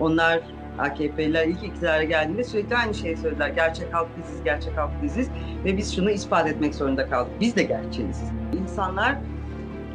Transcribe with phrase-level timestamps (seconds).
[0.00, 0.40] Onlar
[0.78, 3.48] AKP'liler ilk iktidara geldiğinde sürekli aynı şeyi söylediler.
[3.48, 5.28] Gerçek halk biziz, gerçek halk biziz
[5.64, 7.32] ve biz şunu ispat etmek zorunda kaldık.
[7.40, 8.22] Biz de gerçeğiz.
[8.62, 9.16] İnsanlar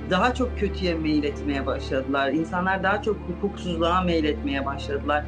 [0.10, 2.30] daha çok kötüye meyil etmeye başladılar.
[2.30, 5.26] İnsanlar daha çok hukuksuzluğa meyil etmeye başladılar.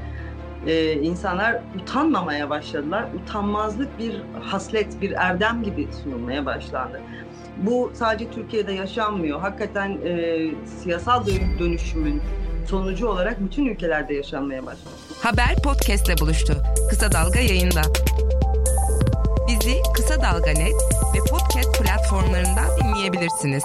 [0.68, 3.06] Ee, insanlar utanmamaya başladılar.
[3.22, 7.02] Utanmazlık bir haslet, bir erdem gibi sunulmaya başlandı.
[7.58, 9.40] Bu sadece Türkiye'de yaşanmıyor.
[9.40, 11.26] Hakikaten e, siyasal
[11.60, 12.22] dönüşümün
[12.68, 14.90] sonucu olarak bütün ülkelerde yaşanmaya başladı.
[15.22, 16.54] Haber podcastle buluştu.
[16.90, 17.82] Kısa Dalga yayında.
[19.48, 20.74] Bizi Kısa Dalga Net
[21.16, 23.64] ve podcast platformlarından dinleyebilirsiniz.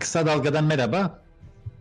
[0.00, 1.20] Kısa Dalga'dan merhaba.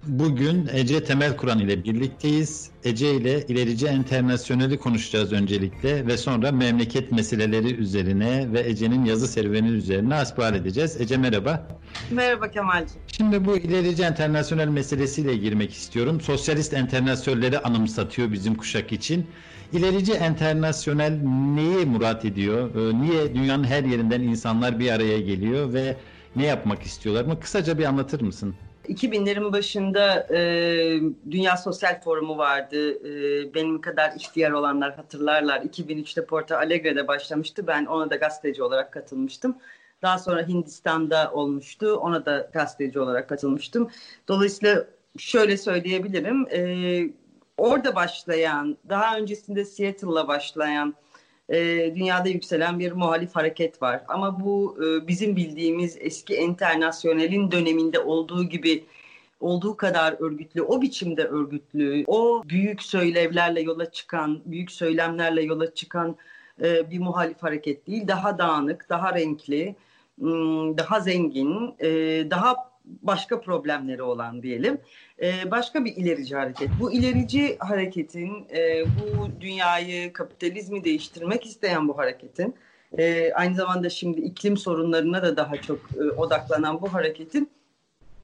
[0.08, 2.70] Bugün Ece Temel Kur'an ile birlikteyiz.
[2.84, 9.68] Ece ile ilerici enternasyoneli konuşacağız öncelikle ve sonra memleket meseleleri üzerine ve Ece'nin yazı serüveni
[9.68, 11.02] üzerine asbihal edeceğiz.
[11.02, 11.68] Ece merhaba.
[12.12, 13.02] Merhaba Kemal'ciğim.
[13.08, 16.22] Şimdi bu ilerici enternasyonel meselesiyle girmek istiyorum.
[16.22, 19.28] Sosyalist enternasyonelleri anımsatıyor bizim kuşak için.
[19.74, 21.20] İlerici enternasyonel
[21.56, 22.76] neyi murat ediyor?
[22.76, 25.98] Ee, niye dünyanın her yerinden insanlar bir araya geliyor ve
[26.36, 27.40] ne yapmak istiyorlar mı?
[27.40, 28.56] Kısaca bir anlatır mısın?
[28.90, 30.40] 2000'lerin başında e,
[31.32, 32.92] Dünya Sosyal Forumu vardı.
[32.92, 35.62] E, benim kadar ihtiyar olanlar hatırlarlar.
[35.62, 37.68] 2003'te Porto Alegre'de başlamıştı.
[37.68, 39.58] Ben ona da gazeteci olarak katılmıştım.
[40.02, 41.96] Daha sonra Hindistan'da olmuştu.
[41.96, 43.90] Ona da gazeteci olarak katılmıştım.
[44.28, 44.86] Dolayısıyla
[45.18, 46.48] şöyle söyleyebilirim.
[46.52, 46.62] E,
[47.58, 50.96] orada başlayan, daha öncesinde Seattle'la başlayan
[51.50, 51.58] e,
[51.96, 54.02] dünyada yükselen bir muhalif hareket var.
[54.08, 58.86] Ama bu e, bizim bildiğimiz eski internasyonelin döneminde olduğu gibi
[59.40, 66.16] olduğu kadar örgütlü, o biçimde örgütlü, o büyük söylevlerle yola çıkan, büyük söylemlerle yola çıkan
[66.64, 68.08] e, bir muhalif hareket değil.
[68.08, 69.76] Daha dağınık, daha renkli,
[70.78, 71.88] daha zengin, e,
[72.32, 72.69] daha
[73.02, 74.78] başka problemleri olan diyelim.
[75.22, 76.70] E, başka bir ilerici hareket.
[76.80, 82.56] Bu ilerici hareketin, e, bu dünyayı, kapitalizmi değiştirmek isteyen bu hareketin,
[82.98, 87.50] e, aynı zamanda şimdi iklim sorunlarına da daha çok e, odaklanan bu hareketin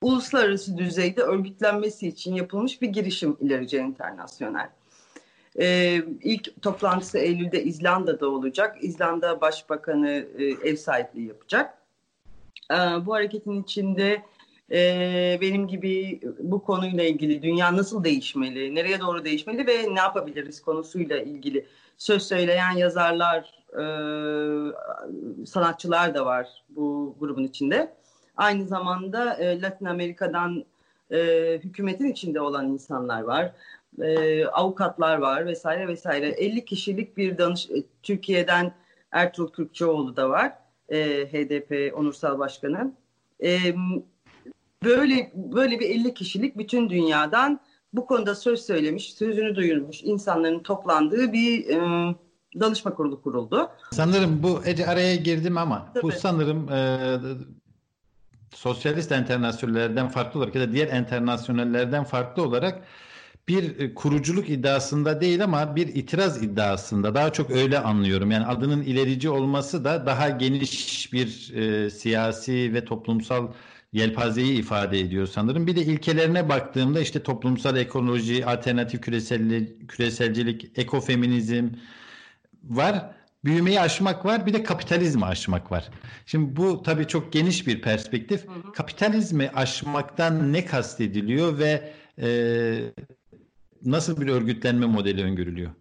[0.02, 4.70] uluslararası düzeyde örgütlenmesi için yapılmış bir girişim ilerici internasyonel.
[5.60, 8.78] Ee, ilk toplantısı Eylül'de İzlanda'da olacak.
[8.82, 11.78] İzlanda Başbakanı e, ev sahipliği yapacak.
[12.72, 14.22] Ee, bu hareketin içinde
[14.72, 20.62] e, benim gibi bu konuyla ilgili dünya nasıl değişmeli, nereye doğru değişmeli ve ne yapabiliriz
[20.62, 21.66] konusuyla ilgili
[21.98, 23.86] söz söyleyen yazarlar, e,
[25.46, 27.96] sanatçılar da var bu grubun içinde.
[28.38, 30.66] Aynı zamanda e, Latin Amerika'dan
[31.12, 31.18] e,
[31.64, 33.52] hükümetin içinde olan insanlar var.
[34.02, 36.28] E, avukatlar var vesaire vesaire.
[36.28, 37.68] 50 kişilik bir danış
[38.04, 38.74] Türkiye'den
[39.12, 40.54] Ertuğrul Türkçeoğlu da var.
[40.90, 42.94] E, HDP Onursal Başkanı.
[43.44, 43.60] E,
[44.86, 47.60] böyle böyle bir 50 kişilik bütün dünyadan
[47.94, 52.16] bu konuda söz söylemiş, sözünü duyurmuş insanların toplandığı bir e,
[52.60, 53.70] danışma kurulu kuruldu.
[53.92, 56.04] Sanırım bu Ece araya girdim ama Tabii.
[56.04, 57.00] bu sanırım e,
[58.54, 62.84] sosyalist enternasyonellerden farklı olarak ya da diğer enternasyonellerden farklı olarak
[63.48, 68.32] bir e, kuruculuk iddiasında değil ama bir itiraz iddiasında daha çok öyle anlıyorum.
[68.32, 73.48] Yani adının ilerici olması da daha geniş bir e, siyasi ve toplumsal
[73.94, 75.68] yelpazeyi ifade ediyor sanırım.
[75.68, 81.70] Bir de ilkelerine baktığımda işte toplumsal ekoloji, alternatif küresellik, küreselcilik, ekofeminizm
[82.64, 83.16] var.
[83.46, 85.90] Büyümeyi aşmak var, bir de kapitalizmi aşmak var.
[86.26, 88.48] Şimdi bu tabii çok geniş bir perspektif.
[88.48, 88.72] Hı hı.
[88.72, 92.30] Kapitalizmi aşmaktan ne kastediliyor ve e,
[93.86, 95.72] nasıl bir örgütlenme modeli öngörülüyor?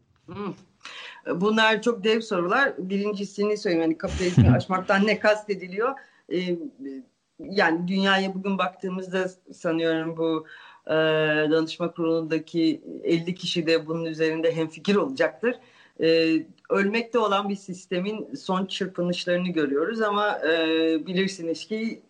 [1.35, 2.75] Bunlar çok dev sorular.
[2.79, 3.83] Birincisini söyleyeyim.
[3.83, 5.95] Yani kapitalizmi aşmaktan ne kastediliyor?
[6.33, 6.59] Ee,
[7.41, 10.47] yani dünyaya bugün baktığımızda sanıyorum bu
[10.87, 10.95] e,
[11.51, 15.57] danışma kurulundaki 50 kişi de bunun üzerinde hemfikir olacaktır.
[16.01, 16.37] E,
[16.71, 20.57] ölmekte olan bir sistemin son çırpınışlarını görüyoruz ama e,
[21.07, 22.03] bilirsiniz ki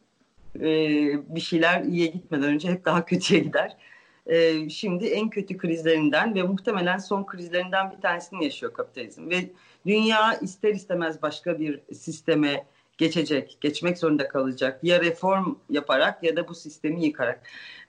[0.57, 0.67] e,
[1.35, 3.77] bir şeyler iyiye gitmeden önce hep daha kötüye gider.
[4.27, 9.51] E, şimdi en kötü krizlerinden ve muhtemelen son krizlerinden bir tanesini yaşıyor kapitalizm ve
[9.87, 12.67] dünya ister istemez başka bir sisteme
[12.99, 14.81] geçecek, geçmek zorunda kalacak.
[14.83, 17.41] Ya reform yaparak ya da bu sistemi yıkarak.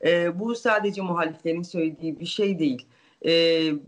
[0.06, 2.88] E, bu sadece muhaliflerin söylediği bir şey değil.
[3.25, 3.31] E,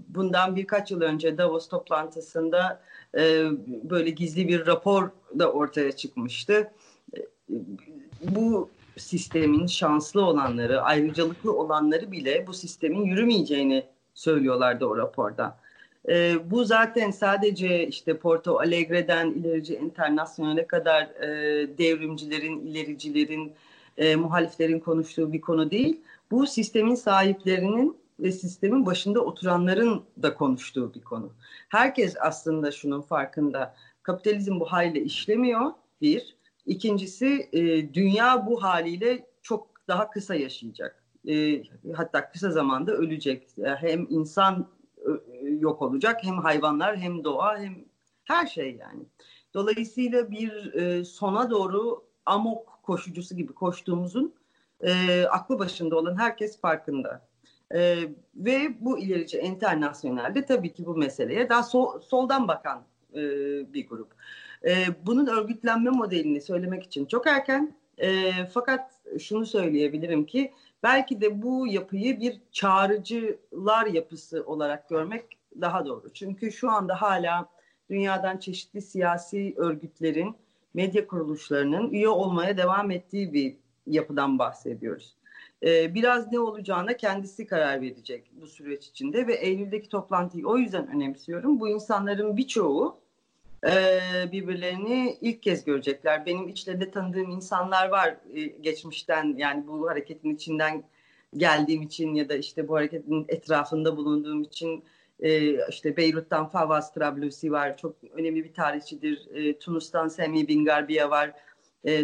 [0.07, 2.81] bundan birkaç yıl önce Davos toplantısında
[3.17, 3.43] e,
[3.83, 5.09] böyle gizli bir rapor
[5.39, 6.71] da ortaya çıkmıştı.
[7.17, 7.19] E,
[8.23, 15.59] bu sistemin şanslı olanları, ayrıcalıklı olanları bile bu sistemin yürümeyeceğini söylüyorlardı o raporda.
[16.09, 21.29] E, bu zaten sadece işte Porto Alegre'den ilerici internasyonale kadar e,
[21.77, 23.53] devrimcilerin, ilericilerin,
[23.97, 26.01] e, muhaliflerin konuştuğu bir konu değil.
[26.31, 31.33] Bu sistemin sahiplerinin ve sistemin başında oturanların da konuştuğu bir konu.
[31.69, 33.75] Herkes aslında şunun farkında.
[34.03, 35.71] Kapitalizm bu haliyle işlemiyor
[36.01, 36.37] bir.
[36.65, 41.03] İkincisi e, dünya bu haliyle çok daha kısa yaşayacak.
[41.29, 41.63] E,
[41.95, 43.47] hatta kısa zamanda ölecek.
[43.63, 44.67] Hem insan
[45.59, 47.75] yok olacak hem hayvanlar hem doğa hem
[48.23, 49.03] her şey yani.
[49.53, 54.33] Dolayısıyla bir e, sona doğru amok koşucusu gibi koştuğumuzun
[54.81, 57.27] e, aklı başında olan herkes farkında.
[57.75, 57.97] E,
[58.35, 62.83] ve bu ilerici internasyonelde tabii ki bu meseleye daha so, soldan bakan
[63.13, 63.21] e,
[63.73, 64.13] bir grup.
[64.65, 64.75] E,
[65.05, 67.75] bunun örgütlenme modelini söylemek için çok erken.
[67.97, 70.53] E, fakat şunu söyleyebilirim ki
[70.87, 75.23] belki de bu yapıyı bir çağrıcılar yapısı olarak görmek
[75.61, 76.13] daha doğru.
[76.13, 77.49] Çünkü şu anda hala
[77.89, 80.35] dünyadan çeşitli siyasi örgütlerin,
[80.73, 83.55] medya kuruluşlarının üye olmaya devam ettiği bir
[83.87, 85.15] yapıdan bahsediyoruz.
[85.63, 90.87] Ee, biraz ne olacağına kendisi karar verecek bu süreç içinde ve Eylül'deki toplantıyı o yüzden
[90.87, 91.59] önemsiyorum.
[91.59, 92.97] Bu insanların birçoğu
[94.31, 96.25] birbirlerini ilk kez görecekler.
[96.25, 98.17] Benim içlerinde tanıdığım insanlar var
[98.61, 100.83] geçmişten yani bu hareketin içinden
[101.37, 104.83] geldiğim için ya da işte bu hareketin etrafında bulunduğum için
[105.69, 107.77] işte Beyrut'tan Fawaz Trablusi var.
[107.77, 109.27] Çok önemli bir tarihçidir.
[109.59, 111.33] Tunus'tan Semi Bingarbiye var.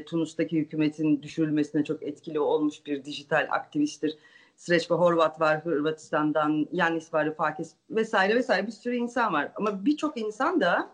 [0.06, 4.17] Tunus'taki hükümetin düşürülmesine çok etkili olmuş bir dijital aktivisttir.
[4.56, 9.51] Sreçko Horvat var Hırvatistan'dan, Yanis Varoufakis vesaire vesaire bir sürü insan var.
[9.56, 10.89] Ama birçok insan da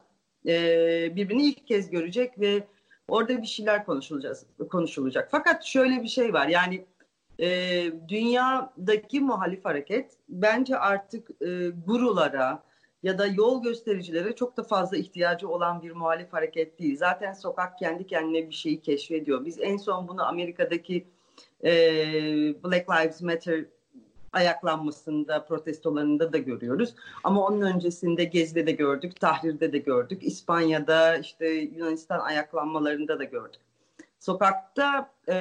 [0.48, 2.68] e, birbirini ilk kez görecek ve
[3.08, 4.38] orada bir şeyler konuşulacak.
[4.70, 5.28] konuşulacak.
[5.32, 6.86] Fakat şöyle bir şey var yani
[7.40, 7.48] e,
[8.08, 12.64] dünyadaki muhalif hareket bence artık e, gurulara
[13.04, 16.98] ya da yol göstericilere çok da fazla ihtiyacı olan bir muhalif hareket değil.
[16.98, 19.46] Zaten sokak kendi kendine bir şeyi keşfediyor.
[19.46, 21.08] Biz en son bunu Amerika'daki
[21.64, 21.72] e,
[22.64, 23.66] Black Lives Matter
[24.34, 26.96] ayaklanmasında, protestolarında da görüyoruz.
[27.24, 33.62] Ama onun öncesinde Gezi'de de gördük, Tahrir'de de gördük, İspanya'da, işte Yunanistan ayaklanmalarında da gördük.
[34.20, 35.36] Sokakta e,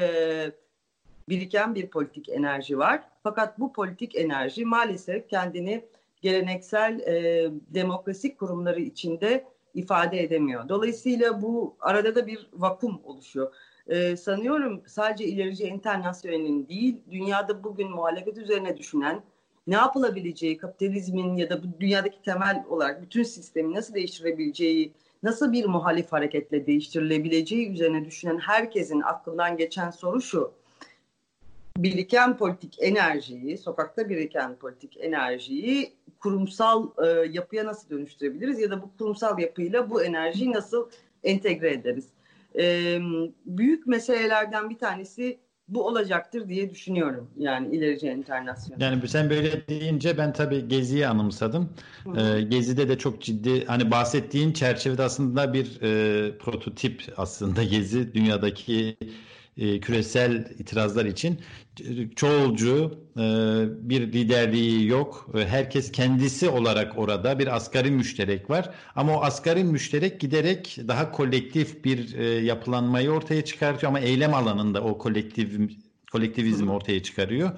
[1.28, 3.02] biriken bir politik enerji var.
[3.22, 5.84] Fakat bu politik enerji maalesef kendini
[6.22, 9.44] geleneksel e, demokrasi kurumları içinde
[9.74, 10.68] ifade edemiyor.
[10.68, 13.52] Dolayısıyla bu arada da bir vakum oluşuyor.
[13.88, 19.22] Ee, sanıyorum sadece ilerici internasyonelin değil, dünyada bugün muhalefet üzerine düşünen,
[19.66, 24.92] ne yapılabileceği, kapitalizmin ya da bu dünyadaki temel olarak bütün sistemi nasıl değiştirebileceği,
[25.22, 30.52] nasıl bir muhalif hareketle değiştirilebileceği üzerine düşünen herkesin aklından geçen soru şu
[31.76, 38.90] biriken politik enerjiyi, sokakta biriken politik enerjiyi kurumsal e, yapıya nasıl dönüştürebiliriz ya da bu
[38.98, 40.90] kurumsal yapıyla bu enerjiyi nasıl
[41.22, 42.08] entegre ederiz?
[42.58, 42.98] E,
[43.46, 47.30] büyük meselelerden bir tanesi bu olacaktır diye düşünüyorum.
[47.36, 48.80] Yani ilerici internasyon.
[48.80, 51.68] Yani sen böyle deyince ben tabii Gezi'yi anımsadım.
[52.16, 58.96] Ee, Gezi'de de çok ciddi hani bahsettiğin çerçevede aslında bir e, prototip aslında Gezi dünyadaki
[59.58, 61.40] e, küresel itirazlar için
[62.16, 63.22] çoğulcu e,
[63.90, 65.30] bir liderliği yok.
[65.34, 68.70] E, herkes kendisi olarak orada bir asgari müşterek var.
[68.96, 74.98] Ama o asgari müşterek giderek daha kolektif bir yapılanmayı ortaya çıkartıyor ama eylem alanında o
[74.98, 75.60] kolektif
[76.12, 77.50] kolektivizm ortaya çıkarıyor.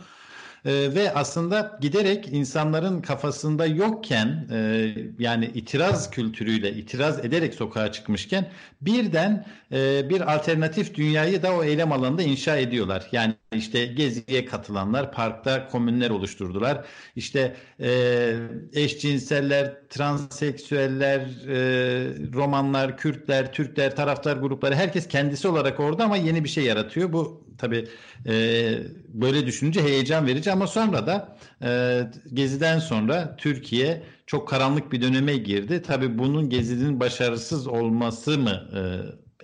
[0.64, 8.50] E, ve aslında giderek insanların kafasında yokken e, yani itiraz kültürüyle itiraz ederek sokağa çıkmışken
[8.80, 13.08] birden e, bir alternatif dünyayı da o eylem alanında inşa ediyorlar.
[13.12, 16.84] Yani işte geziye katılanlar parkta komünler oluşturdular.
[17.16, 18.32] İşte e,
[18.72, 21.58] eşcinseller, transseksüeller, e,
[22.34, 27.12] romanlar, Kürtler, Türkler, taraftar grupları herkes kendisi olarak orada ama yeni bir şey yaratıyor.
[27.12, 27.88] Bu tabii
[28.26, 28.34] e,
[29.08, 32.00] böyle düşününce heyecan verici ama sonra da e,
[32.34, 35.82] Gezi'den sonra Türkiye çok karanlık bir döneme girdi.
[35.82, 38.80] Tabii bunun Gezi'nin başarısız olması mı e,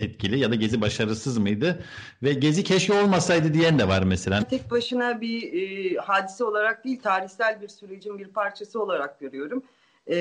[0.05, 1.85] etkili ya da Gezi başarısız mıydı?
[2.23, 4.45] Ve Gezi keşke olmasaydı diyen de var mesela.
[4.45, 9.63] Tek başına bir e, hadise olarak değil, tarihsel bir sürecin bir parçası olarak görüyorum.
[10.11, 10.17] E,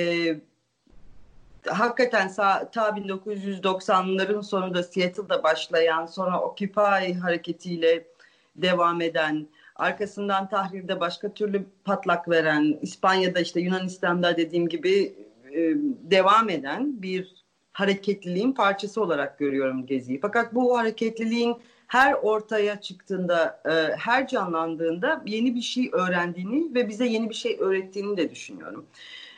[1.68, 8.08] hakikaten ta 1990'ların sonunda Seattle'da başlayan, sonra Occupy hareketiyle
[8.56, 15.16] devam eden, arkasından Tahrir'de başka türlü patlak veren, İspanya'da işte Yunanistan'da dediğim gibi
[15.52, 15.74] e,
[16.12, 20.20] devam eden bir hareketliliğin parçası olarak görüyorum Gezi'yi.
[20.22, 21.58] Fakat bu hareketliliğin
[21.88, 27.58] her ortaya çıktığında, e, her canlandığında yeni bir şey öğrendiğini ve bize yeni bir şey
[27.60, 28.86] öğrettiğini de düşünüyorum.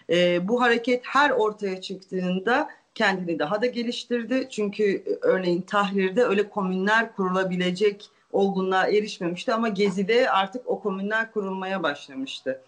[0.10, 4.48] E, bu hareket her ortaya çıktığında kendini daha da geliştirdi.
[4.50, 11.84] Çünkü e, örneğin Tahrir'de öyle komünler kurulabilecek olgunluğa erişmemişti ama Gezi'de artık o komünler kurulmaya
[11.84, 12.62] başlamıştı.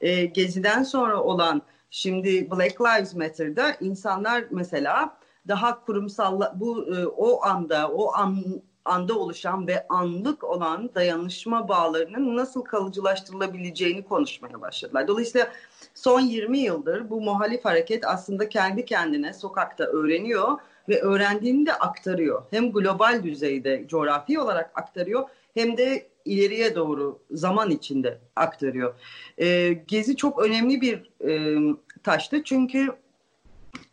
[0.00, 5.16] E, Gezi'den sonra olan şimdi Black Lives Matter'da insanlar mesela
[5.48, 8.44] daha kurumsal bu e, o anda o an
[8.84, 15.08] anda oluşan ve anlık olan dayanışma bağlarının nasıl kalıcılaştırılabileceğini konuşmaya başladılar.
[15.08, 15.52] Dolayısıyla
[15.94, 22.42] son 20 yıldır bu muhalif hareket aslında kendi kendine sokakta öğreniyor ve öğrendiğini de aktarıyor.
[22.50, 28.94] Hem global düzeyde coğrafi olarak aktarıyor hem de ileriye doğru zaman içinde aktarıyor.
[29.38, 31.58] E, Gezi çok önemli bir e,
[32.02, 32.88] taştı çünkü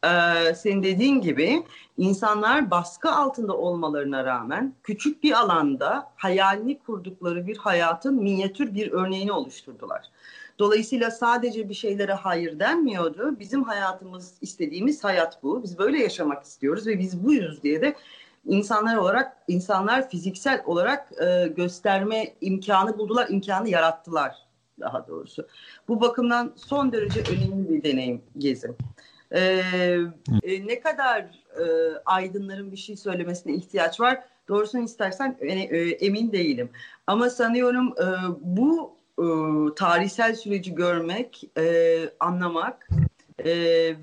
[0.03, 1.63] e, senin dediğin gibi
[1.97, 9.31] insanlar baskı altında olmalarına rağmen küçük bir alanda hayalini kurdukları bir hayatın minyatür bir örneğini
[9.31, 10.05] oluşturdular.
[10.59, 13.39] Dolayısıyla sadece bir şeylere hayır denmiyordu.
[13.39, 15.63] Bizim hayatımız, istediğimiz hayat bu.
[15.63, 17.95] Biz böyle yaşamak istiyoruz ve biz buyuz diye de
[18.45, 24.35] insanlar olarak, insanlar fiziksel olarak e, gösterme imkanı buldular, imkanı yarattılar
[24.79, 25.47] daha doğrusu.
[25.87, 28.71] Bu bakımdan son derece önemli bir deneyim Gezi.
[29.31, 29.61] Ee,
[30.43, 31.21] e, ne kadar
[31.57, 31.63] e,
[32.05, 34.23] aydınların bir şey söylemesine ihtiyaç var?
[34.47, 36.69] Doğrusunu istersen e, e, emin değilim.
[37.07, 38.07] Ama sanıyorum e,
[38.41, 39.25] bu e,
[39.75, 42.89] tarihsel süreci görmek, e, anlamak
[43.39, 43.53] e,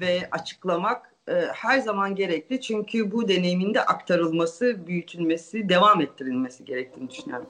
[0.01, 2.61] ve açıklamak e, her zaman gerekli.
[2.61, 7.47] Çünkü bu deneyimin de aktarılması, büyütülmesi, devam ettirilmesi gerektiğini düşünüyorum.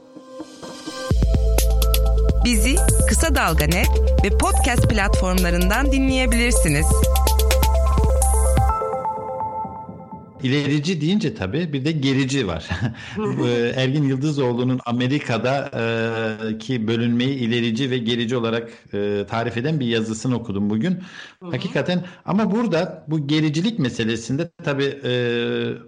[2.44, 2.74] Bizi
[3.08, 3.88] Kısa Dalga Net
[4.24, 6.86] ve podcast platformlarından dinleyebilirsiniz.
[10.42, 12.68] İlerici deyince tabii bir de gerici var.
[13.76, 15.70] Ergin Yıldızoğlu'nun Amerika'da
[16.50, 20.98] e, ki bölünmeyi ilerici ve gerici olarak e, tarif eden bir yazısını okudum bugün.
[21.40, 25.12] Hakikaten ama burada bu gericilik meselesinde tabii e,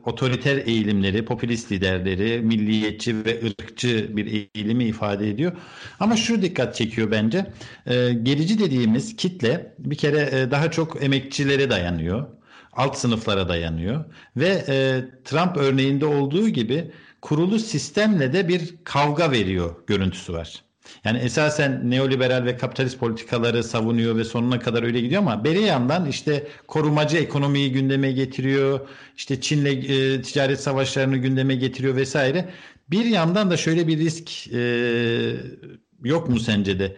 [0.05, 5.53] otoriter eğilimleri, popülist liderleri, milliyetçi ve ırkçı bir eğilimi ifade ediyor.
[6.01, 7.47] Ama şu dikkat çekiyor bence.
[7.87, 12.40] E, gerici dediğimiz kitle bir kere e, daha çok emekçilere dayanıyor
[12.73, 14.05] alt sınıflara dayanıyor
[14.37, 16.91] ve e, Trump örneğinde olduğu gibi
[17.23, 20.65] kurulu sistemle de bir kavga veriyor görüntüsü var.
[21.05, 26.07] Yani esasen neoliberal ve kapitalist politikaları savunuyor ve sonuna kadar öyle gidiyor ama beri yandan
[26.07, 28.89] işte korumacı ekonomiyi gündeme getiriyor.
[29.17, 32.49] işte Çin'le e, ticaret savaşlarını gündeme getiriyor vesaire.
[32.91, 34.61] Bir yandan da şöyle bir risk e,
[36.05, 36.97] yok mu sence de?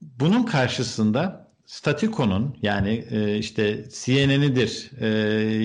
[0.00, 5.06] Bunun karşısında statükonun yani e, işte CNN'idir, e,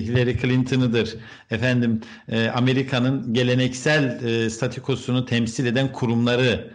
[0.02, 1.16] Hillary Clinton'ıdır,
[1.50, 6.74] efendim e, Amerika'nın geleneksel e, statükosunu temsil eden kurumları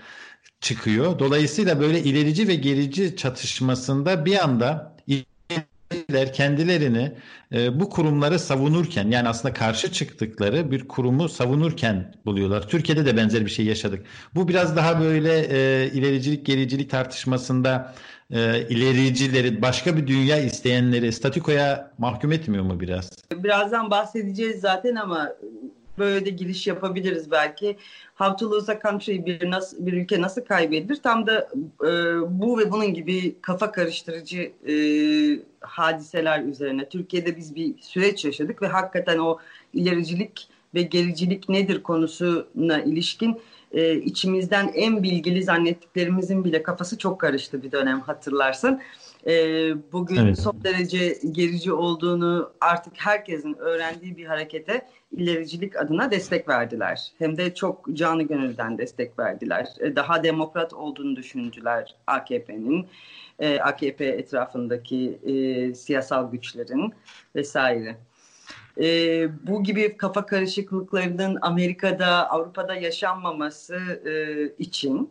[0.61, 1.19] çıkıyor.
[1.19, 4.95] Dolayısıyla böyle ilerici ve gerici çatışmasında bir anda
[6.33, 7.11] kendilerini
[7.53, 12.67] e, bu kurumları savunurken yani aslında karşı çıktıkları bir kurumu savunurken buluyorlar.
[12.67, 14.05] Türkiye'de de benzer bir şey yaşadık.
[14.35, 17.95] Bu biraz daha böyle e, ilericilik gericilik tartışmasında
[18.31, 23.09] e, ilericileri, başka bir dünya isteyenleri statikoya mahkum etmiyor mu biraz?
[23.35, 25.29] Birazdan bahsedeceğiz zaten ama
[25.97, 27.77] böyle de giriş yapabiliriz belki.
[28.15, 30.95] How to lose a country bir, nasıl, bir ülke nasıl kaybedilir?
[30.95, 31.49] Tam da
[31.83, 31.91] e,
[32.39, 34.75] bu ve bunun gibi kafa karıştırıcı e,
[35.59, 36.89] hadiseler üzerine.
[36.89, 39.37] Türkiye'de biz bir süreç yaşadık ve hakikaten o
[39.73, 43.41] ilericilik ve gericilik nedir konusuna ilişkin
[43.73, 48.81] e, içimizden en bilgili zannettiklerimizin bile kafası çok karıştı bir dönem hatırlarsın.
[49.27, 49.33] E,
[49.91, 50.39] bugün evet.
[50.39, 57.07] son derece gerici olduğunu artık herkesin öğrendiği bir harekete ilericilik adına destek verdiler.
[57.19, 59.67] Hem de çok canı gönülden destek verdiler.
[59.79, 62.87] E, daha demokrat olduğunu düşündüler AKP'nin,
[63.39, 66.93] e, AKP etrafındaki e, siyasal güçlerin
[67.35, 67.97] vesaire
[68.77, 68.85] e,
[69.47, 73.75] bu gibi kafa karışıklıklarının Amerika'da, Avrupa'da yaşanmaması
[74.05, 75.09] e, için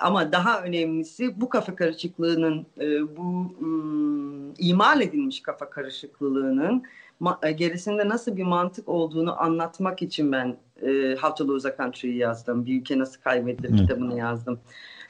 [0.00, 3.22] ama daha önemlisi bu kafa karışıklığının, e, bu
[3.60, 6.82] um, imal edilmiş kafa karışıklığının
[7.20, 12.16] ma- gerisinde nasıl bir mantık olduğunu anlatmak için ben e, How to Lose a Country'yi
[12.16, 12.66] yazdım.
[12.66, 14.60] Bir ülke nasıl kaybedilir kitabını yazdım.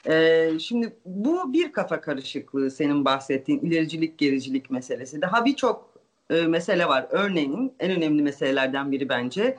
[0.07, 5.23] Ee, şimdi bu bir kafa karışıklığı senin bahsettiğin ilericilik gericilik meselesi.
[5.23, 5.90] Daha birçok
[6.31, 7.07] e, mesele var.
[7.11, 9.57] Örneğin en önemli meselelerden biri bence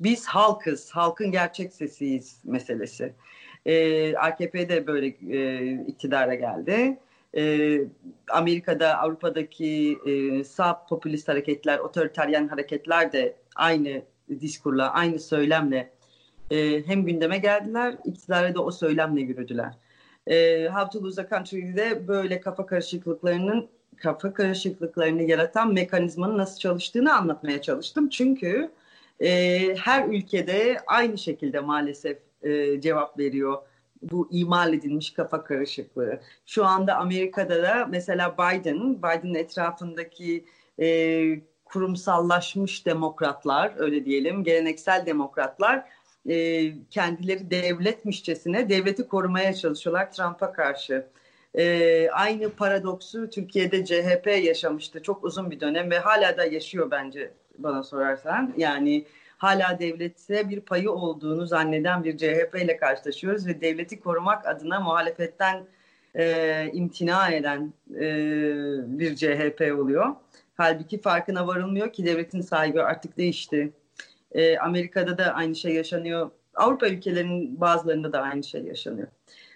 [0.00, 3.12] biz halkız, halkın gerçek sesiyiz meselesi.
[3.66, 6.98] E, AKP de böyle e, iktidara geldi.
[7.36, 7.78] E,
[8.30, 14.02] Amerika'da, Avrupa'daki e, sağ popülist hareketler, otoriteryen hareketler de aynı
[14.40, 15.90] diskurla, aynı söylemle
[16.50, 19.72] e, hem gündeme geldiler, iktidara da o söylemle yürüdüler.
[20.26, 27.14] E, How to Lose a Country'de böyle kafa karışıklıklarının kafa karışıklıklarını yaratan mekanizmanın nasıl çalıştığını
[27.16, 28.08] anlatmaya çalıştım.
[28.08, 28.70] Çünkü
[29.20, 33.58] e, her ülkede aynı şekilde maalesef e, cevap veriyor
[34.02, 36.20] bu imal edilmiş kafa karışıklığı.
[36.46, 40.44] Şu anda Amerika'da da mesela Biden, Biden'ın etrafındaki
[40.80, 45.84] e, kurumsallaşmış demokratlar, öyle diyelim, geleneksel demokratlar
[46.28, 51.06] e, kendileri devletmişçesine devleti korumaya çalışıyorlar Trump'a karşı.
[51.58, 57.30] E, aynı paradoksu Türkiye'de CHP yaşamıştı çok uzun bir dönem ve hala da yaşıyor bence
[57.58, 58.54] bana sorarsan.
[58.56, 59.04] Yani
[59.38, 65.64] hala devlete bir payı olduğunu zanneden bir CHP ile karşılaşıyoruz ve devleti korumak adına muhalefetten
[66.14, 68.06] e, imtina eden e,
[68.98, 70.14] bir CHP oluyor.
[70.56, 73.72] Halbuki farkına varılmıyor ki devletin sahibi artık değişti.
[74.32, 76.30] E, Amerika'da da aynı şey yaşanıyor.
[76.54, 79.08] Avrupa ülkelerinin bazılarında da aynı şey yaşanıyor.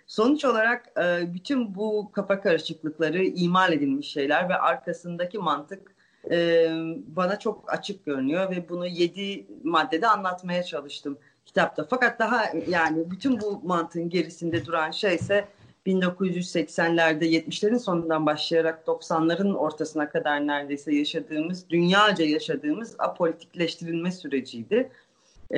[0.08, 5.94] Sonuç olarak e, bütün bu kafa karışıklıkları imal edilmiş şeyler ve arkasındaki mantık
[6.30, 6.68] e,
[7.06, 11.86] bana çok açık görünüyor ve bunu yedi maddede anlatmaya çalıştım kitapta.
[11.90, 15.48] Fakat daha yani bütün bu mantığın gerisinde duran şey ise
[15.86, 24.90] 1980'lerde 70'lerin sonundan başlayarak 90'ların ortasına kadar neredeyse yaşadığımız, dünyaca yaşadığımız apolitikleştirilme süreciydi.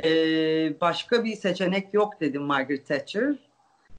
[0.05, 3.50] Ee, başka bir seçenek yok dedi Margaret Thatcher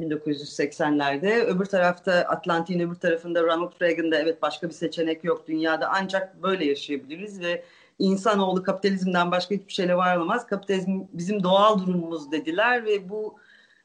[0.01, 1.41] 1980'lerde.
[1.45, 6.65] Öbür tarafta Atlantik'in öbür tarafında Ronald Reagan'da evet başka bir seçenek yok dünyada ancak böyle
[6.65, 7.63] yaşayabiliriz ve
[7.99, 10.47] insanoğlu kapitalizmden başka hiçbir şeyle var olamaz.
[10.47, 13.35] Kapitalizm bizim doğal durumumuz dediler ve bu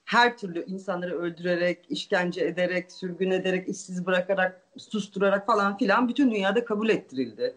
[0.04, 6.64] her türlü insanları öldürerek, işkence ederek, sürgün ederek, işsiz bırakarak, susturarak falan filan bütün dünyada
[6.64, 7.54] kabul ettirildi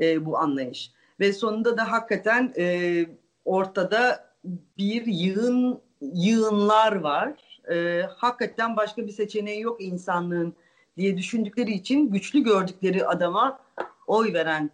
[0.00, 0.92] e, bu anlayış.
[1.20, 3.06] Ve sonunda da hakikaten e,
[3.44, 4.30] ortada
[4.78, 7.49] bir yığın yığınlar var.
[7.70, 10.54] E, hakikaten başka bir seçeneği yok insanlığın
[10.96, 13.60] diye düşündükleri için güçlü gördükleri adama
[14.06, 14.70] oy veren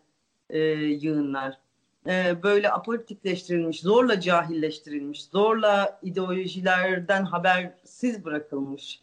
[0.51, 1.59] e, yığınlar.
[2.07, 9.01] E, böyle apolitikleştirilmiş, zorla cahilleştirilmiş, zorla ideolojilerden habersiz bırakılmış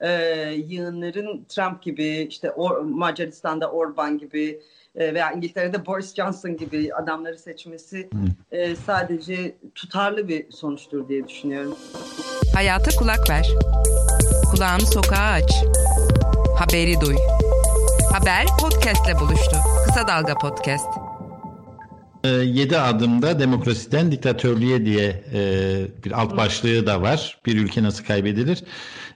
[0.00, 0.10] e,
[0.52, 4.60] yığınların Trump gibi, işte Or Macaristan'da Orban gibi
[4.94, 8.08] e, veya İngiltere'de Boris Johnson gibi adamları seçmesi
[8.52, 11.76] e, sadece tutarlı bir sonuçtur diye düşünüyorum.
[12.56, 13.48] Hayata kulak ver.
[14.50, 15.52] Kulağını sokağa aç.
[16.58, 17.16] Haberi duy.
[18.12, 19.56] Haber podcastle buluştu.
[19.86, 20.86] Kısa Dalga Podcast.
[22.24, 25.40] 7 ee, adımda demokrasiden diktatörlüğe diye e,
[26.04, 27.38] bir alt başlığı da var.
[27.46, 28.64] Bir ülke nasıl kaybedilir?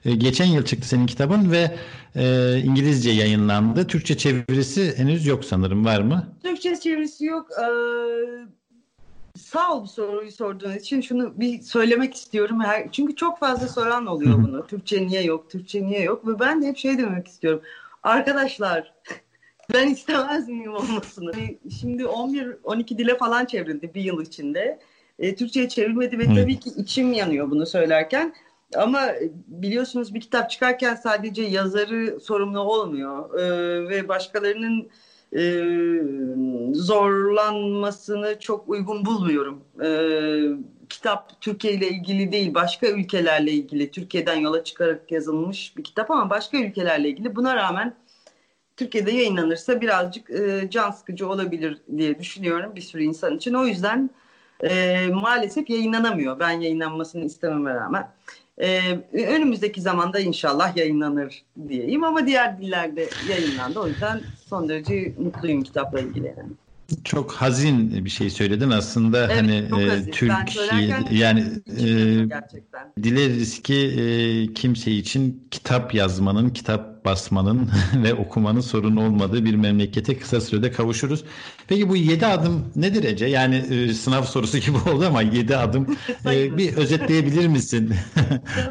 [0.04, 1.76] E, geçen yıl çıktı senin kitabın ve
[2.16, 3.86] e, İngilizce yayınlandı.
[3.86, 5.84] Türkçe çevirisi henüz yok sanırım.
[5.84, 6.36] Var mı?
[6.42, 7.46] Türkçe çevirisi yok.
[7.60, 8.59] Ee,
[9.38, 11.00] sağ ol bu soruyu sorduğun için.
[11.00, 12.60] Şunu bir söylemek istiyorum.
[12.60, 14.66] Her, çünkü çok fazla soran oluyor bunu.
[14.66, 15.50] Türkçe niye yok?
[15.50, 16.26] Türkçe niye yok?
[16.26, 17.62] Ve ben de hep şey demek istiyorum.
[18.02, 18.94] Arkadaşlar
[19.74, 21.32] ben istemez miyim olmasını?
[21.32, 24.80] Hani şimdi 11-12 dile falan çevrildi bir yıl içinde.
[25.18, 28.34] E, Türkçe'ye çevrilmedi ve tabii ki içim yanıyor bunu söylerken.
[28.76, 29.08] Ama
[29.46, 34.90] biliyorsunuz bir kitap çıkarken sadece yazarı sorumlu olmuyor e, ve başkalarının
[35.36, 35.42] e,
[36.74, 39.60] zorlanmasını çok uygun bulmuyorum.
[39.82, 39.88] E,
[40.88, 43.90] kitap Türkiye ile ilgili değil, başka ülkelerle ilgili.
[43.90, 47.36] Türkiye'den yola çıkarak yazılmış bir kitap ama başka ülkelerle ilgili.
[47.36, 47.94] Buna rağmen
[48.76, 53.54] Türkiye'de yayınlanırsa birazcık e, can sıkıcı olabilir diye düşünüyorum bir sürü insan için.
[53.54, 54.10] O yüzden
[54.62, 56.40] e, maalesef yayınlanamıyor.
[56.40, 58.10] Ben yayınlanmasını istememe rağmen.
[58.58, 58.80] E,
[59.12, 63.80] önümüzdeki zamanda inşallah yayınlanır diyeyim ama diğer dillerde yayınlandı.
[63.80, 66.26] O yüzden son derece mutluyum kitapla ilgili.
[66.26, 66.50] Yani.
[67.04, 70.56] Çok hazin bir şey söyledin aslında evet, hani e, Türk
[71.10, 71.44] yani
[71.78, 71.84] e,
[73.02, 77.70] dileriz ki e, kimse için kitap yazmanın, kitap basmanın
[78.04, 81.24] ve okumanın sorun olmadığı bir memlekete kısa sürede kavuşuruz.
[81.68, 83.26] Peki bu yedi adım nedir Ece?
[83.26, 87.94] Yani e, sınav sorusu gibi oldu ama yedi adım e, bir özetleyebilir misin?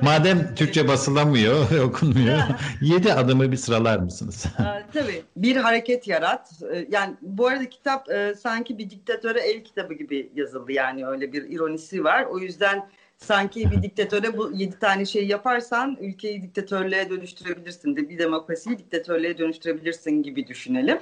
[0.01, 2.37] Madem Türkçe basılamıyor ve okunmuyor,
[2.81, 4.45] yedi adımı bir sıralar mısınız?
[4.93, 5.23] Tabii.
[5.37, 6.49] Bir hareket yarat.
[6.73, 10.71] E, yani bu arada kitap e, sanki bir diktatöre el kitabı gibi yazıldı.
[10.71, 12.25] Yani öyle bir ironisi var.
[12.25, 12.89] O yüzden
[13.19, 19.37] sanki bir diktatöre bu yedi tane şey yaparsan ülkeyi diktatörlüğe dönüştürebilirsin de bir demokrasiyi diktatörlüğe
[19.37, 20.99] dönüştürebilirsin gibi düşünelim.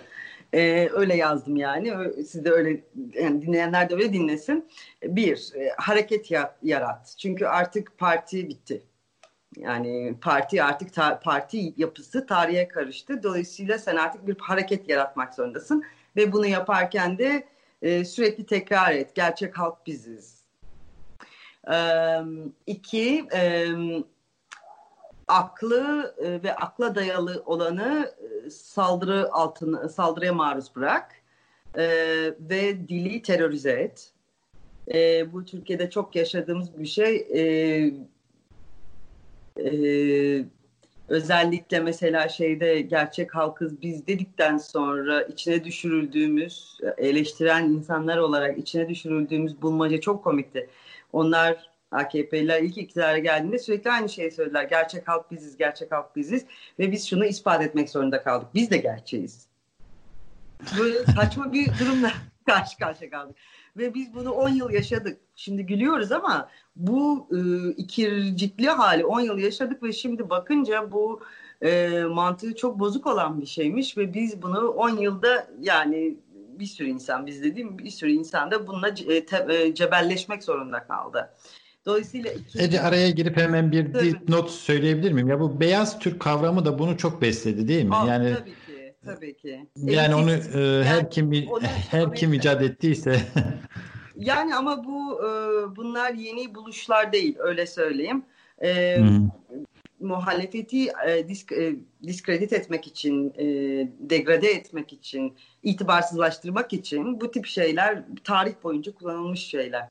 [0.53, 1.93] Ee, öyle yazdım yani.
[2.27, 4.69] Siz de öyle yani dinleyenler de öyle dinlesin.
[5.03, 7.15] Bir, e, hareket ya, yarat.
[7.17, 8.83] Çünkü artık parti bitti.
[9.57, 13.23] Yani parti artık ta, parti yapısı tarihe karıştı.
[13.23, 15.83] Dolayısıyla sen artık bir hareket yaratmak zorundasın.
[16.15, 17.47] Ve bunu yaparken de
[17.81, 19.15] e, sürekli tekrar et.
[19.15, 20.36] Gerçek halk biziz.
[21.73, 21.77] E,
[22.67, 23.67] iki, e,
[25.27, 28.11] aklı ve akla dayalı olanı
[28.51, 31.11] saldırı altına saldırıya maruz bırak
[31.75, 31.85] e,
[32.39, 34.11] ve dili terörize et.
[34.93, 37.15] E, bu Türkiye'de çok yaşadığımız bir şey.
[37.15, 37.41] E,
[39.63, 40.45] e,
[41.09, 49.61] özellikle mesela şeyde gerçek halkız biz dedikten sonra içine düşürüldüğümüz eleştiren insanlar olarak içine düşürüldüğümüz
[49.61, 50.69] bulmaca çok komikti.
[51.13, 54.63] Onlar AKP'liler ilk iktidara geldiğinde sürekli aynı şeyi söylediler.
[54.63, 56.45] Gerçek halk biziz, gerçek halk biziz
[56.79, 58.47] ve biz şunu ispat etmek zorunda kaldık.
[58.53, 59.47] Biz de gerçeğiz.
[60.79, 62.11] Böyle saçma bir durumla
[62.45, 63.35] karşı karşıya kaldık.
[63.77, 65.17] Ve biz bunu 10 yıl yaşadık.
[65.35, 71.21] Şimdi gülüyoruz ama bu e, ikircikli hali 10 yıl yaşadık ve şimdi bakınca bu
[71.61, 76.17] e, mantığı çok bozuk olan bir şeymiş ve biz bunu 10 yılda yani
[76.59, 80.83] bir sürü insan biz dediğim bir sürü insan da bununla ce, te, e, cebelleşmek zorunda
[80.83, 81.33] kaldı.
[81.85, 82.59] Dolayısıyla iki...
[82.59, 85.27] Ece araya girip hemen bir not söyleyebilir miyim?
[85.27, 87.95] Ya bu beyaz Türk kavramı da bunu çok besledi değil mi?
[87.95, 89.67] Aa, yani tabii ki, tabii ki.
[89.75, 93.21] Yani Elitist, onu e, her kim onu, her kim icat ettiyse
[94.17, 95.27] Yani ama bu e,
[95.75, 98.25] bunlar yeni buluşlar değil öyle söyleyeyim.
[98.63, 98.97] E,
[99.99, 103.45] muhalefeti e, disk, e, diskredit etmek için, e,
[103.99, 109.89] degrade etmek için, itibarsızlaştırmak için bu tip şeyler tarih boyunca kullanılmış şeyler.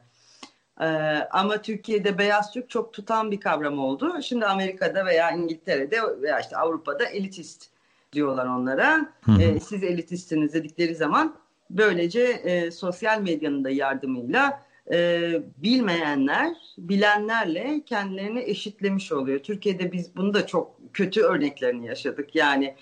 [0.80, 0.86] E,
[1.30, 4.22] ama Türkiye'de beyaz Türk çok tutan bir kavram oldu.
[4.22, 7.70] Şimdi Amerika'da veya İngiltere'de veya işte Avrupa'da elitist
[8.12, 9.12] diyorlar onlara.
[9.20, 9.42] Hı hı.
[9.42, 18.40] E, siz elitistsiniz dedikleri zaman Böylece e, sosyal medyanın da yardımıyla e, bilmeyenler bilenlerle kendilerini
[18.40, 19.38] eşitlemiş oluyor.
[19.38, 22.34] Türkiye'de biz bunu da çok kötü örneklerini yaşadık.
[22.34, 22.74] Yani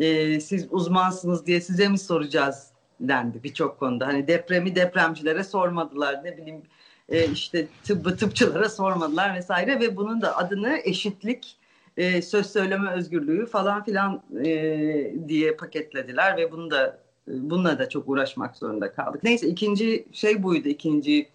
[0.00, 4.06] e, siz uzmansınız diye size mi soracağız dendi birçok konuda.
[4.06, 6.62] Hani depremi depremcilere sormadılar ne bileyim
[7.08, 11.56] e, işte tıbbı tıpçılara sormadılar vesaire ve bunun da adını eşitlik
[11.96, 18.08] e, söz söyleme özgürlüğü falan filan e, diye paketlediler ve bunu da bununla da çok
[18.08, 19.22] uğraşmak zorunda kaldık.
[19.24, 21.28] Neyse ikinci şey buydu ikinci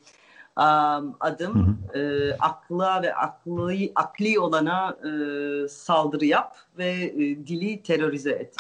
[0.58, 2.00] um, adım hı hı.
[2.00, 8.56] E, akla ve aklı akli olana e, saldırı yap ve e, dili terörize et.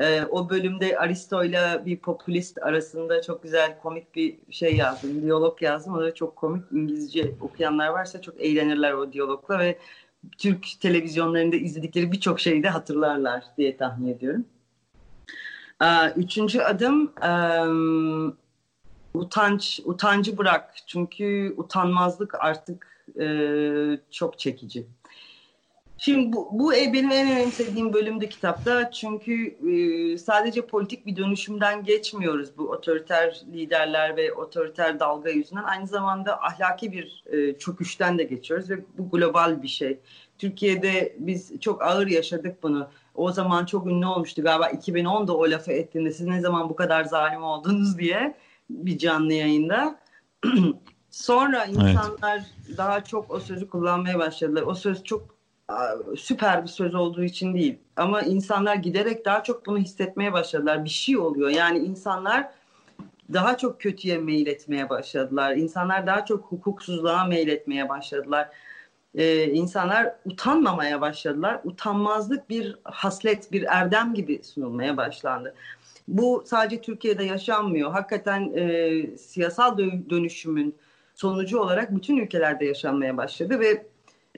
[0.00, 5.22] E, o bölümde Aristo ile bir popülist arasında çok güzel komik bir şey yazdım.
[5.22, 5.94] Diyalog yazdım.
[5.94, 6.64] O da çok komik.
[6.72, 9.78] İngilizce okuyanlar varsa çok eğlenirler o diyalogla ve
[10.38, 14.44] Türk televizyonlarında izledikleri birçok şeyi de hatırlarlar diye tahmin ediyorum.
[15.82, 17.12] Ee, üçüncü adım
[19.14, 20.74] utanç, utancı bırak.
[20.86, 23.26] Çünkü utanmazlık artık e,
[24.10, 24.86] çok çekici.
[26.00, 32.58] Şimdi bu, bu benim en önemsediğim bölümde kitapta çünkü e, sadece politik bir dönüşümden geçmiyoruz
[32.58, 38.70] bu otoriter liderler ve otoriter dalga yüzünden aynı zamanda ahlaki bir e, çöküşten de geçiyoruz
[38.70, 39.98] ve bu global bir şey.
[40.38, 42.88] Türkiye'de biz çok ağır yaşadık bunu.
[43.18, 47.04] O zaman çok ünlü olmuştu galiba 2010'da o lafı ettiğinde siz ne zaman bu kadar
[47.04, 48.34] zalim oldunuz diye
[48.70, 49.98] bir canlı yayında.
[51.10, 52.78] Sonra insanlar evet.
[52.78, 54.62] daha çok o sözü kullanmaya başladılar.
[54.62, 55.38] O söz çok
[56.16, 57.78] süper bir söz olduğu için değil.
[57.96, 60.84] Ama insanlar giderek daha çok bunu hissetmeye başladılar.
[60.84, 61.48] Bir şey oluyor.
[61.48, 62.50] Yani insanlar
[63.32, 65.56] daha çok kötüye meyil etmeye başladılar.
[65.56, 68.48] İnsanlar daha çok hukuksuzluğa meyil etmeye başladılar
[69.14, 71.60] e, insanlar utanmamaya başladılar.
[71.64, 75.54] Utanmazlık bir haslet, bir erdem gibi sunulmaya başlandı.
[76.08, 77.90] Bu sadece Türkiye'de yaşanmıyor.
[77.90, 79.78] Hakikaten e, siyasal
[80.10, 80.74] dönüşümün
[81.14, 83.86] sonucu olarak bütün ülkelerde yaşanmaya başladı ve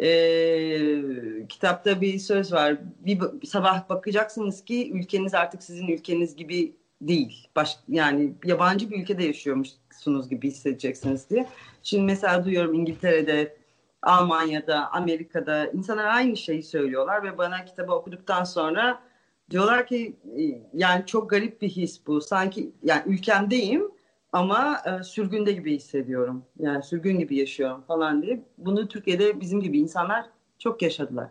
[0.07, 2.77] e, kitapta bir söz var.
[3.07, 7.49] Bir sabah bakacaksınız ki ülkeniz artık sizin ülkeniz gibi değil.
[7.57, 11.47] Baş, yani yabancı bir ülkede yaşıyormuşsunuz gibi hissedeceksiniz diye.
[11.83, 13.60] Şimdi mesela duyuyorum İngiltere'de
[14.03, 19.03] Almanya'da, Amerika'da insanlar aynı şeyi söylüyorlar ve bana kitabı okuduktan sonra
[19.51, 20.43] diyorlar ki e,
[20.75, 22.21] yani çok garip bir his bu.
[22.21, 23.91] Sanki yani ülkemdeyim
[24.33, 26.45] ama e, sürgünde gibi hissediyorum.
[26.59, 28.43] Yani sürgün gibi yaşıyorum falan diye.
[28.59, 30.27] Bunu Türkiye'de bizim gibi insanlar
[30.59, 31.29] çok yaşadılar.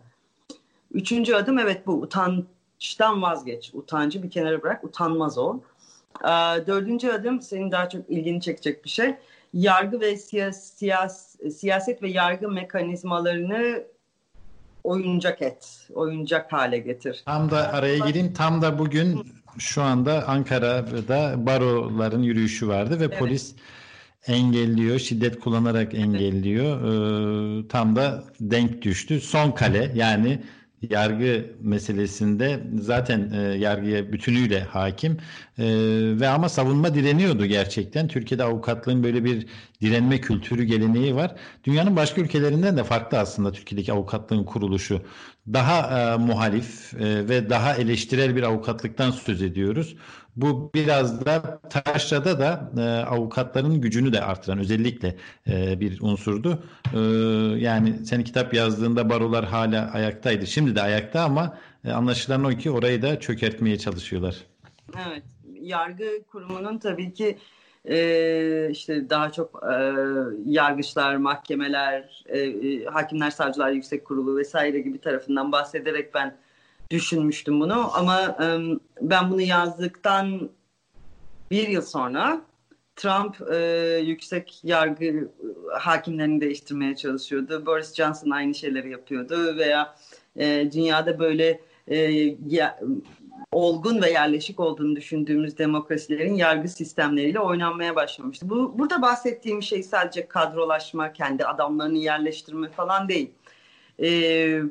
[0.92, 3.70] Üçüncü adım evet bu utançtan vazgeç.
[3.74, 5.58] Utancı bir kenara bırak, utanmaz ol.
[6.24, 6.28] E,
[6.66, 9.14] dördüncü adım senin daha çok ilgini çekecek bir şey
[9.52, 13.84] yargı ve siyas, siyas, siyaset ve yargı mekanizmalarını
[14.84, 17.22] oyuncak et, oyuncak hale getir.
[17.26, 18.32] Tam da araya gireyim.
[18.32, 19.26] Tam da bugün
[19.58, 23.18] şu anda Ankara'da baroların yürüyüşü vardı ve evet.
[23.18, 23.54] polis
[24.26, 26.80] engelliyor, şiddet kullanarak engelliyor.
[26.80, 29.20] Ee, tam da denk düştü.
[29.20, 30.42] Son kale yani
[30.90, 35.12] yargı meselesinde zaten e, yargıya bütünüyle hakim
[35.58, 35.64] e,
[36.20, 38.08] ve ama savunma direniyordu gerçekten.
[38.08, 39.46] Türkiye'de avukatlığın böyle bir
[39.80, 41.34] direnme kültürü geleneği var.
[41.64, 45.02] Dünyanın başka ülkelerinden de farklı aslında Türkiye'deki avukatlığın kuruluşu.
[45.52, 49.96] Daha e, muhalif e, ve daha eleştirel bir avukatlıktan söz ediyoruz.
[50.36, 55.16] Bu biraz da taşrada da e, avukatların gücünü de artıran özellikle
[55.48, 56.62] e, bir unsurdu.
[56.94, 56.98] E,
[57.58, 60.46] yani sen kitap yazdığında barolar hala ayaktaydı.
[60.46, 64.36] Şimdi de ayakta ama e, anlaşılan o ki orayı da çökertmeye çalışıyorlar.
[65.08, 65.22] Evet.
[65.60, 67.38] Yargı kurumunun tabii ki
[67.84, 69.94] e, işte daha çok e,
[70.46, 76.36] yargıçlar, mahkemeler, e, e, hakimler, savcılar, yüksek kurulu vesaire gibi tarafından bahsederek ben
[76.90, 77.98] düşünmüştüm bunu.
[77.98, 78.46] Ama e,
[79.00, 80.50] ben bunu yazdıktan
[81.50, 82.40] bir yıl sonra
[82.96, 83.56] Trump e,
[84.04, 85.30] yüksek yargı
[85.78, 87.66] hakimlerini değiştirmeye çalışıyordu.
[87.66, 89.96] Boris Johnson aynı şeyleri yapıyordu veya
[90.36, 91.96] e, dünyada böyle e,
[92.48, 92.80] ya,
[93.52, 98.50] olgun ve yerleşik olduğunu düşündüğümüz demokrasilerin yargı sistemleriyle oynanmaya başlamıştı.
[98.50, 103.30] Bu burada bahsettiğim şey sadece kadrolaşma, kendi adamlarını yerleştirme falan değil.
[104.02, 104.62] Ee,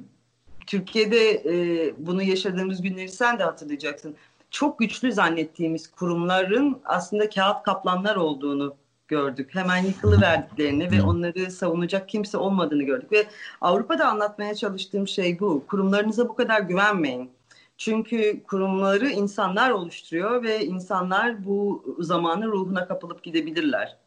[0.69, 4.15] Türkiye'de e, bunu yaşadığımız günleri sen de hatırlayacaksın.
[4.51, 8.75] Çok güçlü zannettiğimiz kurumların aslında kağıt kaplanlar olduğunu
[9.07, 9.49] gördük.
[9.55, 13.11] Hemen yıkılıverdiklerini ve onları savunacak kimse olmadığını gördük.
[13.11, 13.27] Ve
[13.61, 15.63] Avrupa'da anlatmaya çalıştığım şey bu.
[15.67, 17.29] Kurumlarınıza bu kadar güvenmeyin
[17.77, 23.97] çünkü kurumları insanlar oluşturuyor ve insanlar bu zamanı ruhuna kapılıp gidebilirler.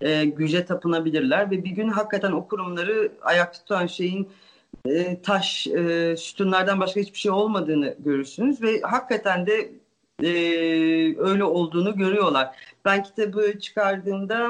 [0.00, 4.28] E, güce tapınabilirler ve bir gün hakikaten o kurumları ayak tutan şeyin
[4.86, 9.72] e, taş, e, sütunlardan başka hiçbir şey olmadığını görürsünüz ve hakikaten de
[10.22, 10.28] e,
[11.18, 12.56] öyle olduğunu görüyorlar.
[12.84, 14.48] Ben kitabı çıkardığımda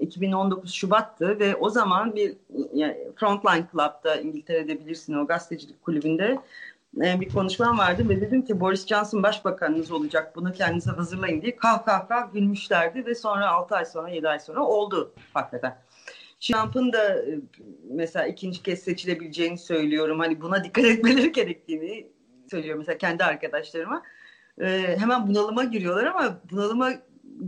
[0.00, 2.36] 2019 Şubat'tı ve o zaman bir
[2.74, 6.38] yani Frontline Club'da İngiltere'de bilirsin o gazetecilik kulübünde
[6.96, 11.56] e, bir konuşmam vardı ve dedim ki Boris Johnson başbakanınız olacak bunu kendinize hazırlayın diye
[11.56, 15.78] kah kah kah gülmüşlerdi ve sonra 6 ay sonra 7 ay sonra oldu hakikaten.
[16.40, 17.38] Trump'ın da e,
[17.90, 20.18] mesela ikinci kez seçilebileceğini söylüyorum.
[20.18, 22.06] Hani buna dikkat etmeleri gerektiğini
[22.50, 24.02] söylüyorum mesela kendi arkadaşlarıma.
[24.60, 26.92] Ee, hemen bunalıma giriyorlar ama bunalıma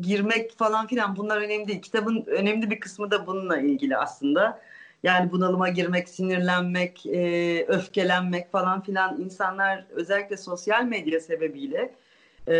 [0.00, 1.83] girmek falan filan bunlar önemli değil.
[1.83, 4.62] Kitabın önemli bir kısmı da bununla ilgili aslında.
[5.03, 11.94] Yani bunalıma girmek, sinirlenmek, e, öfkelenmek falan filan insanlar özellikle sosyal medya sebebiyle
[12.48, 12.55] e,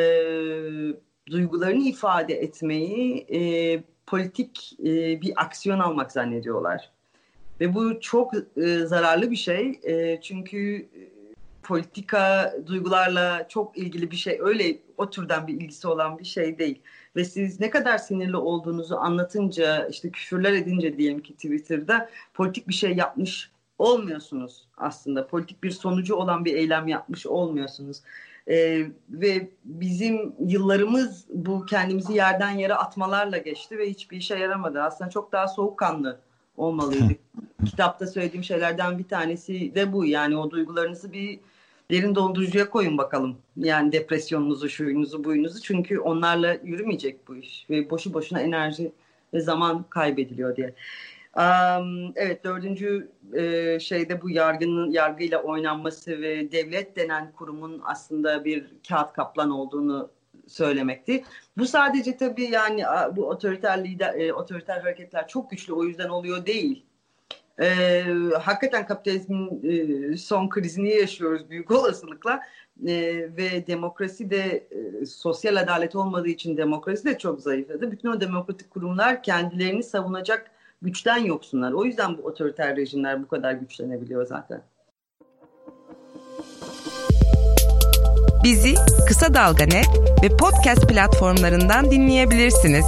[1.31, 3.41] duygularını ifade etmeyi e,
[4.11, 6.91] politik e, bir aksiyon almak zannediyorlar.
[7.61, 9.81] Ve bu çok e, zararlı bir şey.
[9.83, 10.89] E, çünkü
[11.63, 14.39] politika duygularla çok ilgili bir şey.
[14.41, 16.81] Öyle o türden bir ilgisi olan bir şey değil.
[17.17, 22.75] Ve siz ne kadar sinirli olduğunuzu anlatınca, işte küfürler edince diyelim ki Twitter'da politik bir
[22.75, 25.27] şey yapmış olmuyorsunuz aslında.
[25.27, 28.03] Politik bir sonucu olan bir eylem yapmış olmuyorsunuz.
[28.51, 34.83] Ee, ve bizim yıllarımız bu kendimizi yerden yere atmalarla geçti ve hiçbir işe yaramadı.
[34.83, 36.19] Aslında çok daha soğukkanlı
[36.57, 37.21] olmalıydık.
[37.65, 40.07] Kitapta söylediğim şeylerden bir tanesi de bu.
[40.07, 41.41] Yani o duygularınızı bir
[41.91, 43.37] derin dondurucuya koyun bakalım.
[43.57, 45.63] Yani depresyonunuzu, şuyunuzu, buyunuzu.
[45.63, 47.67] Çünkü onlarla yürümeyecek bu iş.
[47.71, 48.93] Ve boşu boşuna enerji
[49.35, 50.75] ve zaman kaybediliyor diye.
[51.37, 58.67] Um, evet dördüncü e, şeyde bu yargının yargıyla oynanması ve devlet denen kurumun aslında bir
[58.89, 60.11] kağıt kaplan olduğunu
[60.47, 61.25] söylemekti.
[61.59, 62.85] Bu sadece tabii yani
[63.17, 66.85] bu otoriter lider, e, otoriter hareketler çok güçlü o yüzden oluyor değil.
[67.61, 68.05] E,
[68.41, 69.61] hakikaten kapitalizmin
[70.13, 72.41] e, son krizini yaşıyoruz büyük olasılıkla
[72.87, 72.93] e,
[73.37, 77.93] ve demokrasi de e, sosyal adalet olmadığı için demokrasi de çok zayıfladı.
[77.93, 80.51] Bütün o demokratik kurumlar kendilerini savunacak
[80.83, 81.73] güçten yoksunlar.
[81.73, 84.63] O yüzden bu otoriter rejimler bu kadar güçlenebiliyor zaten.
[88.45, 88.75] Bizi
[89.09, 89.65] Kısa Dalga
[90.23, 92.87] ve podcast platformlarından dinleyebilirsiniz.